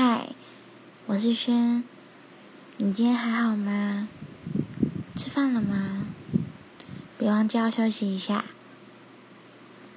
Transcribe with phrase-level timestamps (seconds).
[0.00, 0.28] 嗨
[1.06, 1.82] 我是轩
[2.76, 4.06] 你今天还好吗？
[5.16, 6.06] 吃饭了吗？
[7.18, 8.44] 别忘记要休息一下。